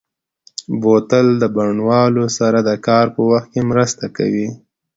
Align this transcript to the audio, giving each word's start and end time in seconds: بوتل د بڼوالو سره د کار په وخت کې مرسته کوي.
بوتل 0.81 1.27
د 1.41 1.43
بڼوالو 1.55 2.25
سره 2.37 2.59
د 2.69 2.71
کار 2.87 3.05
په 3.15 3.21
وخت 3.31 3.47
کې 3.53 3.61
مرسته 3.71 4.05
کوي. 4.17 4.47